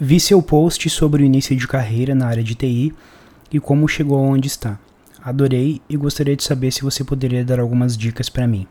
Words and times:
Vi 0.00 0.20
seu 0.20 0.40
post 0.40 0.88
sobre 0.90 1.24
o 1.24 1.26
início 1.26 1.56
de 1.56 1.66
carreira 1.66 2.14
na 2.14 2.28
área 2.28 2.44
de 2.44 2.54
TI 2.54 2.94
e 3.50 3.58
como 3.58 3.88
chegou 3.88 4.20
onde 4.20 4.46
está. 4.46 4.78
Adorei 5.20 5.82
e 5.88 5.96
gostaria 5.96 6.36
de 6.36 6.44
saber 6.44 6.70
se 6.70 6.82
você 6.82 7.02
poderia 7.02 7.44
dar 7.44 7.58
algumas 7.58 7.96
dicas 7.96 8.28
para 8.28 8.46
mim. 8.46 8.64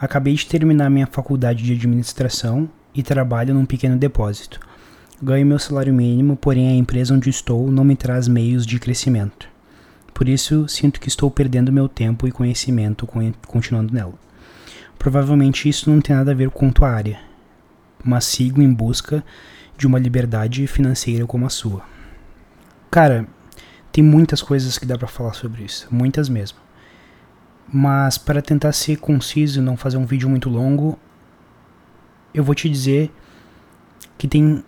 Acabei 0.00 0.34
de 0.34 0.46
terminar 0.46 0.88
minha 0.90 1.08
faculdade 1.08 1.64
de 1.64 1.72
administração 1.72 2.70
e 2.94 3.02
trabalho 3.02 3.52
num 3.52 3.66
pequeno 3.66 3.96
depósito. 3.96 4.60
Ganho 5.20 5.44
meu 5.44 5.58
salário 5.58 5.92
mínimo, 5.92 6.36
porém 6.36 6.68
a 6.68 6.76
empresa 6.76 7.12
onde 7.12 7.28
estou 7.28 7.68
não 7.72 7.82
me 7.82 7.96
traz 7.96 8.28
meios 8.28 8.64
de 8.64 8.78
crescimento. 8.78 9.48
Por 10.14 10.28
isso, 10.28 10.68
sinto 10.68 11.00
que 11.00 11.08
estou 11.08 11.32
perdendo 11.32 11.72
meu 11.72 11.88
tempo 11.88 12.28
e 12.28 12.32
conhecimento 12.32 13.08
continuando 13.48 13.92
nela. 13.92 14.14
Provavelmente 14.96 15.68
isso 15.68 15.90
não 15.90 16.00
tem 16.00 16.14
nada 16.14 16.30
a 16.30 16.34
ver 16.34 16.50
com 16.50 16.70
tua 16.70 16.90
área, 16.90 17.18
mas 18.04 18.24
sigo 18.24 18.62
em 18.62 18.72
busca 18.72 19.24
de 19.82 19.86
uma 19.88 19.98
liberdade 19.98 20.64
financeira 20.68 21.26
como 21.26 21.44
a 21.44 21.48
sua. 21.48 21.82
Cara, 22.88 23.26
tem 23.90 24.02
muitas 24.02 24.40
coisas 24.40 24.78
que 24.78 24.86
dá 24.86 24.96
para 24.96 25.08
falar 25.08 25.32
sobre 25.32 25.64
isso, 25.64 25.88
muitas 25.90 26.28
mesmo. 26.28 26.58
Mas 27.66 28.16
para 28.16 28.40
tentar 28.40 28.70
ser 28.70 28.98
conciso 28.98 29.58
e 29.58 29.62
não 29.62 29.76
fazer 29.76 29.96
um 29.96 30.06
vídeo 30.06 30.28
muito 30.28 30.48
longo, 30.48 30.96
eu 32.32 32.44
vou 32.44 32.54
te 32.54 32.68
dizer 32.68 33.10
que 34.16 34.28
tem 34.28 34.62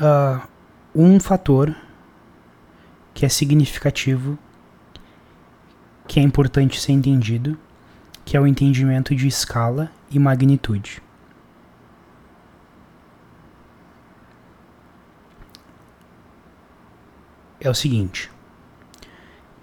uh, 0.00 0.48
um 0.94 1.20
fator 1.20 1.76
que 3.12 3.26
é 3.26 3.28
significativo, 3.28 4.38
que 6.06 6.18
é 6.18 6.22
importante 6.22 6.80
ser 6.80 6.92
entendido, 6.92 7.58
que 8.24 8.34
é 8.34 8.40
o 8.40 8.46
entendimento 8.46 9.14
de 9.14 9.28
escala 9.28 9.92
e 10.10 10.18
magnitude. 10.18 11.02
É 17.68 17.70
o 17.70 17.74
seguinte: 17.74 18.30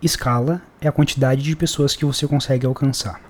escala 0.02 0.62
é 0.80 0.88
a 0.88 0.92
quantidade 0.92 1.42
de 1.42 1.56
pessoas 1.56 1.96
que 1.96 2.06
você 2.06 2.28
consegue 2.28 2.66
alcançar. 2.66 3.22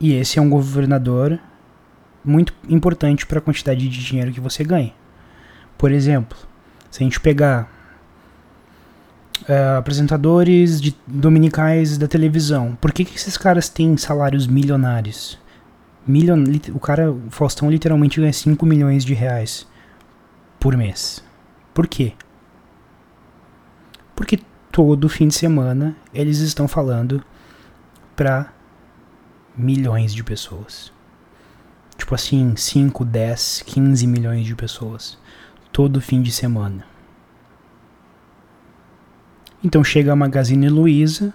E 0.00 0.14
esse 0.14 0.38
é 0.38 0.42
um 0.42 0.48
governador 0.48 1.40
muito 2.24 2.54
importante 2.68 3.26
para 3.26 3.38
a 3.38 3.42
quantidade 3.42 3.88
de 3.88 4.04
dinheiro 4.04 4.32
que 4.32 4.40
você 4.40 4.62
ganha. 4.62 4.94
Por 5.76 5.90
exemplo, 5.90 6.38
se 6.90 7.02
a 7.02 7.04
gente 7.04 7.18
pegar 7.18 7.68
uh, 9.42 9.78
apresentadores 9.78 10.80
de 10.80 10.94
dominicais 11.06 11.98
da 11.98 12.06
televisão, 12.06 12.76
por 12.80 12.92
que, 12.92 13.04
que 13.04 13.16
esses 13.16 13.36
caras 13.36 13.68
têm 13.68 13.96
salários 13.96 14.46
milionários? 14.46 15.38
Milion, 16.06 16.44
o 16.72 16.80
cara, 16.80 17.10
o 17.10 17.30
Faustão 17.30 17.70
literalmente 17.70 18.20
ganha 18.20 18.32
5 18.32 18.64
milhões 18.64 19.04
de 19.04 19.14
reais 19.14 19.66
por 20.58 20.76
mês. 20.76 21.24
Por 21.72 21.86
quê? 21.86 22.14
Porque 24.14 24.40
todo 24.72 25.08
fim 25.08 25.28
de 25.28 25.34
semana 25.34 25.96
eles 26.12 26.38
estão 26.38 26.66
falando 26.66 27.24
para 28.16 28.52
milhões 29.56 30.12
de 30.14 30.24
pessoas. 30.24 30.92
Tipo 31.96 32.14
assim, 32.14 32.54
5, 32.56 33.04
10, 33.04 33.62
15 33.66 34.06
milhões 34.06 34.46
de 34.46 34.54
pessoas. 34.54 35.18
Todo 35.72 36.00
fim 36.00 36.22
de 36.22 36.30
semana. 36.30 36.84
Então 39.62 39.82
chega 39.82 40.12
a 40.12 40.16
Magazine 40.16 40.68
Luiza, 40.68 41.34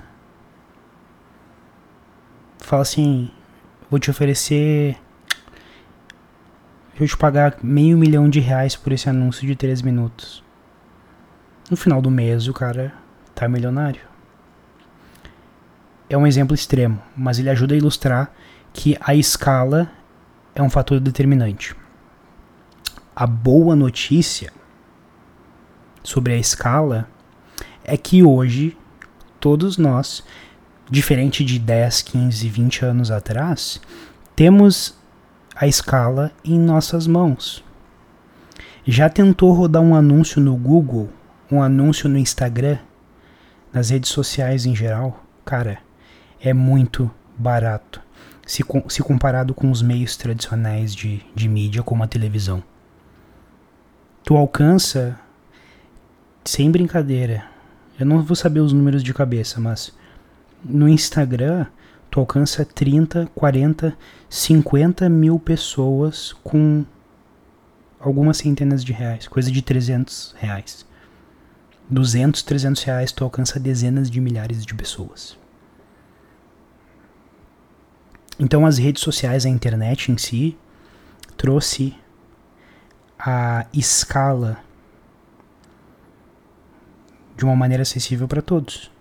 fala 2.58 2.82
assim: 2.82 3.30
vou 3.90 4.00
te 4.00 4.10
oferecer 4.10 4.98
eu 7.00 7.08
te 7.08 7.18
pagar 7.18 7.58
meio 7.64 7.98
milhão 7.98 8.30
de 8.30 8.40
reais 8.40 8.76
por 8.76 8.94
esse 8.94 9.10
anúncio 9.10 9.48
de 9.48 9.56
3 9.56 9.82
minutos. 9.82 10.44
No 11.70 11.78
final 11.78 12.02
do 12.02 12.12
mês, 12.12 12.48
o 12.48 12.54
cara 12.54 12.94
tá 13.34 13.48
milionário. 13.48 14.02
É 16.10 16.18
um 16.18 16.28
exemplo 16.28 16.54
extremo, 16.54 17.02
mas 17.16 17.40
ele 17.40 17.50
ajuda 17.50 17.74
a 17.74 17.78
ilustrar 17.78 18.32
que 18.72 18.98
a 19.02 19.16
escala 19.16 19.92
é 20.54 20.62
um 20.62 20.70
fator 20.70 21.00
determinante. 21.00 21.76
A 23.16 23.26
boa 23.26 23.76
notícia 23.76 24.52
sobre 26.04 26.34
a 26.34 26.38
escala 26.38 27.08
é 27.84 27.98
que 27.98 28.24
hoje 28.24 28.78
todos 29.40 29.78
nós, 29.78 30.24
diferente 30.90 31.44
de 31.44 31.58
10, 31.58 32.02
15, 32.04 32.50
20 32.50 32.86
anos 32.86 33.12
atrás, 33.12 33.82
temos 34.36 34.96
a 35.56 35.68
escala 35.68 36.32
em 36.44 36.60
nossas 36.60 37.08
mãos. 37.08 37.64
Já 38.86 39.10
tentou 39.10 39.54
rodar 39.54 39.82
um 39.82 39.96
anúncio 39.96 40.42
no 40.42 40.56
Google, 40.56 41.10
um 41.52 41.62
anúncio 41.62 42.10
no 42.10 42.18
Instagram, 42.18 42.80
nas 43.72 43.90
redes 43.90 44.10
sociais 44.10 44.66
em 44.66 44.76
geral? 44.76 45.24
Cara, 45.46 45.80
é 46.42 46.54
muito 46.54 47.10
barato 47.38 48.02
se, 48.46 48.64
se 48.90 49.02
comparado 49.02 49.54
com 49.54 49.72
os 49.72 49.82
meios 49.82 50.18
tradicionais 50.18 50.94
de, 50.94 51.22
de 51.34 51.48
mídia, 51.48 51.84
como 51.84 52.04
a 52.04 52.08
televisão. 52.08 52.64
Tu 54.24 54.36
alcança, 54.36 55.20
sem 56.44 56.72
brincadeira, 56.72 57.46
eu 58.00 58.06
não 58.06 58.22
vou 58.22 58.36
saber 58.36 58.60
os 58.60 58.74
números 58.74 59.04
de 59.04 59.14
cabeça, 59.14 59.60
mas 59.60 59.96
no 60.64 60.88
Instagram 60.88 61.66
tu 62.14 62.20
alcança 62.20 62.64
30, 62.64 63.26
40, 63.34 63.98
50 64.30 65.10
mil 65.10 65.40
pessoas 65.40 66.32
com 66.44 66.86
algumas 68.00 68.38
centenas 68.38 68.86
de 68.86 68.94
reais, 68.94 69.28
coisa 69.28 69.52
de 69.52 69.64
300 69.64 70.36
reais. 70.38 70.86
200, 71.90 72.44
300 72.44 72.84
reais 72.84 73.12
tu 73.12 73.24
alcança 73.24 73.60
dezenas 73.60 74.12
de 74.12 74.22
milhares 74.22 74.64
de 74.64 74.76
pessoas. 74.76 75.36
Então 78.40 78.64
as 78.64 78.78
redes 78.78 79.02
sociais, 79.02 79.44
a 79.44 79.50
internet 79.50 80.12
em 80.12 80.18
si, 80.20 80.56
trouxe 81.36 81.96
a 83.18 83.66
escala 83.74 84.60
de 87.36 87.44
uma 87.44 87.56
maneira 87.56 87.82
acessível 87.82 88.28
para 88.28 88.44
todos. 88.44 88.92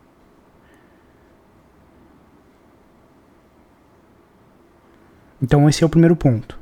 Então 5.42 5.69
esse 5.69 5.82
é 5.82 5.86
o 5.86 5.91
primeiro 5.91 6.14
ponto. 6.14 6.58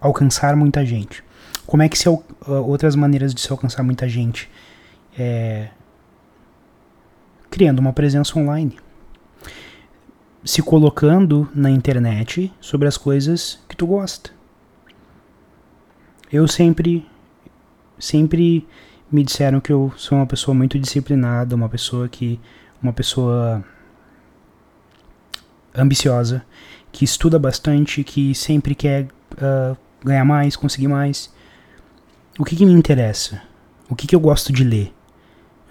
Alcançar 0.00 0.54
muita 0.54 0.86
gente. 0.86 1.24
Como 1.66 1.82
é 1.82 1.88
que 1.88 1.98
se 1.98 2.08
uh, 2.08 2.22
outras 2.48 2.94
maneiras 2.94 3.34
de 3.34 3.40
se 3.40 3.50
alcançar 3.50 3.82
muita 3.82 4.08
gente? 4.08 4.48
É, 5.18 5.68
criando 7.50 7.80
uma 7.80 7.92
presença 7.92 8.38
online. 8.38 8.78
Se 10.44 10.62
colocando 10.62 11.48
na 11.54 11.70
internet 11.70 12.52
sobre 12.60 12.88
as 12.88 12.96
coisas 12.96 13.60
que 13.68 13.76
tu 13.76 13.86
gosta. 13.86 14.30
Eu 16.32 16.48
sempre 16.48 17.06
sempre 17.98 18.66
me 19.10 19.22
disseram 19.22 19.60
que 19.60 19.70
eu 19.70 19.92
sou 19.96 20.18
uma 20.18 20.26
pessoa 20.26 20.54
muito 20.54 20.78
disciplinada, 20.78 21.54
uma 21.54 21.68
pessoa 21.68 22.08
que 22.08 22.40
uma 22.82 22.92
pessoa 22.92 23.62
ambiciosa 25.74 26.44
que 26.92 27.04
estuda 27.04 27.38
bastante, 27.38 28.04
que 28.04 28.34
sempre 28.34 28.74
quer 28.74 29.08
uh, 29.32 29.76
ganhar 30.04 30.24
mais, 30.24 30.54
conseguir 30.54 30.88
mais. 30.88 31.32
O 32.38 32.44
que, 32.44 32.54
que 32.54 32.66
me 32.66 32.72
interessa? 32.72 33.42
O 33.88 33.96
que, 33.96 34.06
que 34.06 34.14
eu 34.14 34.20
gosto 34.20 34.52
de 34.52 34.62
ler? 34.62 34.94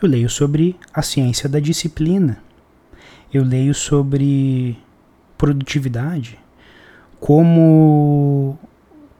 Eu 0.01 0.09
leio 0.09 0.29
sobre 0.29 0.75
a 0.91 1.03
ciência 1.03 1.47
da 1.47 1.59
disciplina. 1.59 2.41
Eu 3.31 3.43
leio 3.43 3.73
sobre 3.73 4.77
produtividade, 5.37 6.39
como 7.19 8.57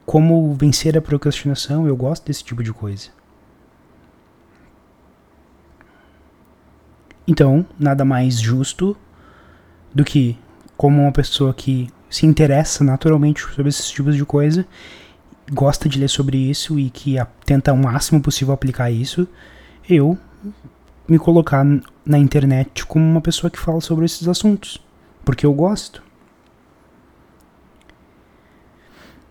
como 0.04 0.54
vencer 0.54 0.98
a 0.98 1.00
procrastinação. 1.00 1.86
Eu 1.86 1.96
gosto 1.96 2.26
desse 2.26 2.42
tipo 2.44 2.62
de 2.62 2.72
coisa. 2.72 3.10
Então, 7.26 7.64
nada 7.78 8.04
mais 8.04 8.40
justo 8.40 8.96
do 9.94 10.04
que 10.04 10.36
como 10.82 11.00
uma 11.00 11.12
pessoa 11.12 11.54
que 11.54 11.88
se 12.10 12.26
interessa 12.26 12.82
naturalmente 12.82 13.40
sobre 13.40 13.68
esses 13.68 13.88
tipos 13.88 14.16
de 14.16 14.24
coisa, 14.24 14.66
gosta 15.52 15.88
de 15.88 15.96
ler 15.96 16.08
sobre 16.08 16.36
isso 16.36 16.76
e 16.76 16.90
que 16.90 17.14
tenta 17.46 17.72
o 17.72 17.76
máximo 17.76 18.20
possível 18.20 18.52
aplicar 18.52 18.90
isso, 18.90 19.28
eu 19.88 20.18
me 21.06 21.20
colocar 21.20 21.64
na 22.04 22.18
internet 22.18 22.84
como 22.84 23.04
uma 23.04 23.20
pessoa 23.20 23.48
que 23.48 23.60
fala 23.60 23.80
sobre 23.80 24.06
esses 24.06 24.26
assuntos, 24.26 24.84
porque 25.24 25.46
eu 25.46 25.54
gosto. 25.54 26.02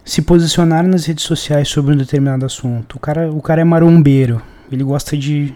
Se 0.06 0.22
posicionar 0.22 0.88
nas 0.88 1.06
redes 1.06 1.26
sociais 1.26 1.68
sobre 1.68 1.94
um 1.94 1.98
determinado 1.98 2.46
assunto. 2.46 2.96
O 2.96 3.00
cara, 3.00 3.30
o 3.30 3.42
cara 3.42 3.60
é 3.60 3.66
marombeiro, 3.66 4.42
ele 4.72 4.86
gosta 4.86 5.18
de 5.18 5.54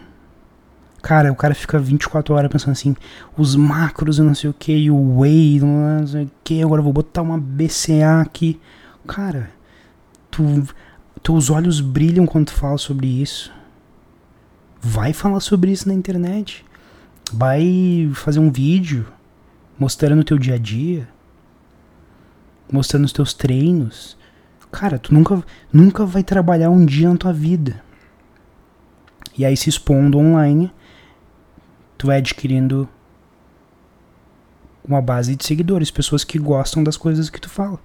Cara, 1.05 1.31
o 1.31 1.35
cara 1.35 1.53
fica 1.53 1.77
24 1.77 2.33
horas 2.33 2.51
pensando 2.51 2.71
assim, 2.71 2.95
os 3.37 3.55
macros 3.55 4.17
e 4.17 4.23
não 4.23 4.33
sei 4.33 4.49
o 4.49 4.53
que, 4.53 4.75
e 4.75 4.89
o 4.89 5.19
whey, 5.19 5.59
não 5.59 6.07
sei 6.07 6.23
o 6.23 6.31
que, 6.43 6.63
agora 6.63 6.81
vou 6.81 6.91
botar 6.91 7.21
uma 7.21 7.37
BCA 7.37 8.21
aqui. 8.21 8.59
Cara, 9.05 9.51
Tu, 10.35 10.67
teus 11.23 11.49
olhos 11.49 11.79
brilham 11.79 12.25
quando 12.25 12.47
tu 12.47 12.53
fala 12.53 12.77
sobre 12.77 13.07
isso. 13.07 13.53
Vai 14.81 15.13
falar 15.13 15.39
sobre 15.39 15.71
isso 15.71 15.87
na 15.87 15.93
internet. 15.93 16.65
Vai 17.31 18.11
fazer 18.13 18.39
um 18.39 18.51
vídeo 18.51 19.07
mostrando 19.79 20.19
o 20.19 20.23
teu 20.25 20.37
dia 20.37 20.55
a 20.55 20.57
dia, 20.57 21.07
mostrando 22.69 23.05
os 23.05 23.13
teus 23.13 23.33
treinos. 23.33 24.17
Cara, 24.69 24.99
tu 24.99 25.13
nunca, 25.13 25.41
nunca 25.71 26.05
vai 26.05 26.21
trabalhar 26.21 26.69
um 26.69 26.85
dia 26.85 27.07
na 27.07 27.15
tua 27.15 27.31
vida. 27.31 27.81
E 29.37 29.45
aí 29.45 29.55
se 29.55 29.69
expondo 29.69 30.17
online, 30.17 30.69
tu 32.05 32.07
vai 32.07 32.17
adquirindo 32.17 32.87
uma 34.87 35.01
base 35.01 35.35
de 35.35 35.43
seguidores, 35.43 35.89
pessoas 35.89 36.23
que 36.23 36.37
gostam 36.37 36.83
das 36.83 36.95
coisas 36.95 37.31
que 37.31 37.41
tu 37.41 37.49
fala. 37.49 37.79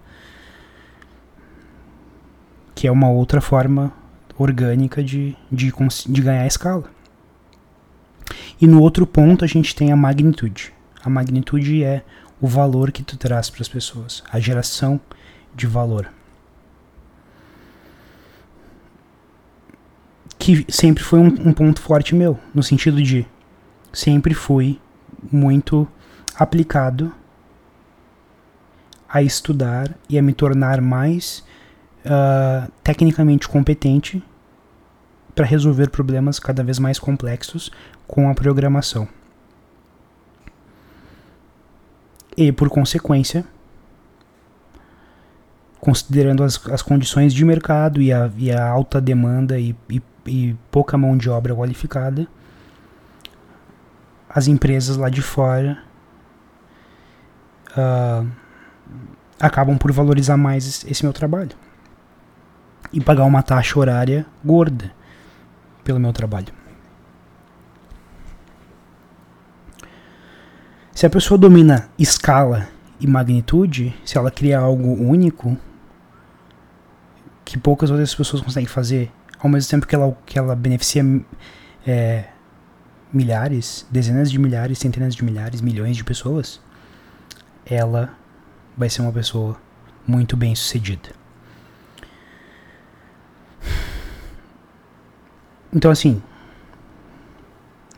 Que 2.74 2.86
é 2.86 2.92
uma 2.92 3.08
outra 3.08 3.40
forma 3.40 3.90
orgânica 4.36 5.02
de, 5.02 5.34
de, 5.50 5.72
de 6.06 6.20
ganhar 6.20 6.46
escala. 6.46 6.84
E 8.60 8.66
no 8.66 8.82
outro 8.82 9.06
ponto 9.06 9.42
a 9.42 9.48
gente 9.48 9.74
tem 9.74 9.90
a 9.90 9.96
magnitude. 9.96 10.74
A 11.02 11.08
magnitude 11.08 11.82
é 11.82 12.04
o 12.42 12.46
valor 12.46 12.92
que 12.92 13.02
tu 13.02 13.16
traz 13.16 13.48
para 13.48 13.62
as 13.62 13.68
pessoas, 13.68 14.22
a 14.30 14.38
geração 14.38 15.00
de 15.54 15.66
valor. 15.66 16.12
Que 20.38 20.66
sempre 20.68 21.02
foi 21.02 21.18
um, 21.18 21.48
um 21.48 21.52
ponto 21.54 21.80
forte 21.80 22.14
meu, 22.14 22.38
no 22.54 22.62
sentido 22.62 23.02
de 23.02 23.26
sempre 23.92 24.34
fui 24.34 24.80
muito 25.30 25.86
aplicado 26.38 27.12
a 29.08 29.22
estudar 29.22 29.94
e 30.08 30.18
a 30.18 30.22
me 30.22 30.32
tornar 30.32 30.80
mais 30.80 31.44
uh, 32.04 32.70
tecnicamente 32.82 33.48
competente 33.48 34.22
para 35.34 35.44
resolver 35.44 35.90
problemas 35.90 36.38
cada 36.38 36.62
vez 36.62 36.78
mais 36.78 36.98
complexos 36.98 37.70
com 38.06 38.30
a 38.30 38.34
programação. 38.34 39.08
E, 42.36 42.52
por 42.52 42.68
consequência, 42.68 43.44
considerando 45.80 46.44
as, 46.44 46.64
as 46.68 46.82
condições 46.82 47.34
de 47.34 47.44
mercado 47.44 48.00
e 48.00 48.12
a, 48.12 48.30
e 48.36 48.52
a 48.52 48.64
alta 48.66 49.00
demanda 49.00 49.58
e, 49.58 49.74
e, 49.88 50.02
e 50.26 50.56
pouca 50.70 50.96
mão 50.96 51.16
de 51.16 51.28
obra 51.28 51.54
qualificada, 51.54 52.28
as 54.32 54.46
empresas 54.46 54.96
lá 54.96 55.08
de 55.08 55.20
fora 55.20 55.82
uh, 57.72 58.26
acabam 59.38 59.76
por 59.76 59.90
valorizar 59.90 60.36
mais 60.36 60.84
esse 60.88 61.02
meu 61.02 61.12
trabalho 61.12 61.56
e 62.92 63.00
pagar 63.00 63.24
uma 63.24 63.42
taxa 63.42 63.78
horária 63.78 64.24
gorda 64.44 64.92
pelo 65.82 65.98
meu 65.98 66.12
trabalho. 66.12 66.52
Se 70.92 71.06
a 71.06 71.10
pessoa 71.10 71.38
domina 71.38 71.88
escala 71.98 72.68
e 73.00 73.06
magnitude, 73.06 73.96
se 74.04 74.18
ela 74.18 74.30
cria 74.30 74.58
algo 74.58 74.92
único 74.92 75.56
que 77.44 77.58
poucas 77.58 77.90
outras 77.90 78.14
pessoas 78.14 78.42
conseguem 78.42 78.68
fazer, 78.68 79.10
ao 79.38 79.48
mesmo 79.48 79.70
tempo 79.70 79.86
que 79.86 79.94
ela, 79.94 80.16
que 80.26 80.38
ela 80.38 80.54
beneficia 80.54 81.02
é, 81.86 82.28
milhares, 83.12 83.86
dezenas 83.90 84.30
de 84.30 84.38
milhares, 84.38 84.78
centenas 84.78 85.14
de 85.14 85.24
milhares, 85.24 85.60
milhões 85.60 85.96
de 85.96 86.04
pessoas, 86.04 86.60
ela 87.66 88.12
vai 88.76 88.88
ser 88.88 89.02
uma 89.02 89.12
pessoa 89.12 89.60
muito 90.06 90.36
bem 90.36 90.54
sucedida. 90.54 91.10
Então, 95.72 95.90
assim, 95.90 96.20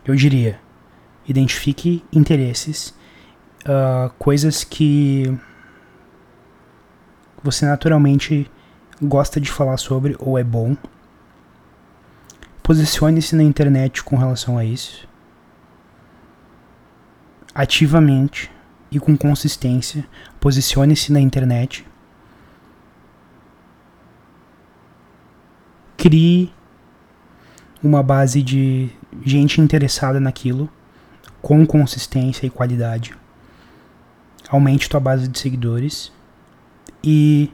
eu 0.05 0.15
diria: 0.15 0.59
identifique 1.27 2.03
interesses, 2.11 2.93
uh, 3.65 4.11
coisas 4.19 4.63
que 4.63 5.35
você 7.41 7.65
naturalmente 7.65 8.49
gosta 9.01 9.39
de 9.41 9.51
falar 9.51 9.77
sobre 9.77 10.15
ou 10.19 10.37
é 10.37 10.43
bom. 10.43 10.77
Posicione-se 12.63 13.35
na 13.35 13.43
internet 13.43 14.01
com 14.01 14.15
relação 14.15 14.57
a 14.57 14.63
isso. 14.63 15.05
Ativamente 17.53 18.49
e 18.89 18.99
com 18.99 19.17
consistência, 19.17 20.05
posicione-se 20.39 21.11
na 21.11 21.19
internet. 21.19 21.85
Crie 25.97 26.53
uma 27.83 28.01
base 28.01 28.41
de 28.41 28.89
gente 29.25 29.59
interessada 29.59 30.19
naquilo 30.19 30.69
com 31.41 31.65
consistência 31.65 32.47
e 32.47 32.49
qualidade. 32.49 33.13
Aumente 34.47 34.87
tua 34.87 35.01
base 35.01 35.27
de 35.27 35.37
seguidores 35.37 36.13
e 37.03 37.51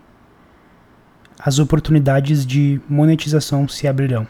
as 1.40 1.58
oportunidades 1.58 2.46
de 2.46 2.80
monetização 2.88 3.68
se 3.68 3.88
abrirão. 3.88 4.28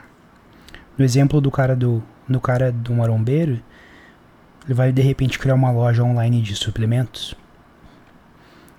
No 0.99 1.05
exemplo 1.05 1.39
do 1.39 1.49
cara 1.49 1.77
do, 1.77 2.03
do 2.27 2.41
cara 2.41 2.73
do 2.73 2.93
marombeiro, 2.93 3.63
ele 4.65 4.73
vai 4.73 4.91
de 4.91 5.01
repente 5.01 5.39
criar 5.39 5.55
uma 5.55 5.71
loja 5.71 6.03
online 6.03 6.41
de 6.41 6.57
suplementos. 6.57 7.33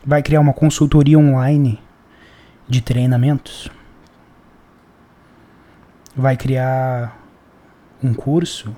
Vai 0.05 0.23
criar 0.23 0.41
uma 0.41 0.53
consultoria 0.53 1.19
online 1.19 1.81
de 2.69 2.83
treinamentos. 2.83 3.71
Vai 6.15 6.37
criar 6.37 7.19
um 8.03 8.13
curso 8.13 8.77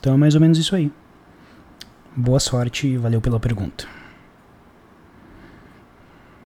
Então 0.00 0.14
é 0.14 0.16
mais 0.16 0.34
ou 0.34 0.40
menos 0.40 0.56
isso 0.56 0.74
aí. 0.74 0.90
Boa 2.16 2.40
sorte 2.40 2.86
e 2.88 2.96
valeu 2.96 3.20
pela 3.20 3.38
pergunta. 3.38 3.99